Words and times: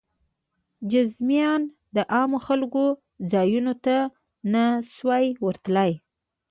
جذامیان 0.91 1.61
د 1.95 1.97
عامو 2.13 2.39
خلکو 2.47 2.85
ځایونو 3.31 3.73
ته 3.85 3.97
نه 4.53 4.63
شوای 4.95 5.25
ورتلی. 5.45 5.91